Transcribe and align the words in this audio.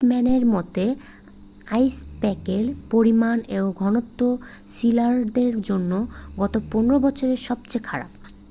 পিটম্যানের 0.01 0.43
মতে 0.47 0.85
আইসপ্যাকের 1.71 2.63
পরিমাণ 2.91 3.37
ও 3.57 3.79
ঘনত্ব 3.79 4.19
সিলারদের 4.73 5.53
জন্য 5.61 5.91
গত15 6.37 6.65
বছরে 7.05 7.35
সবচেয়ে 7.47 7.83
খারাপ 7.83 8.11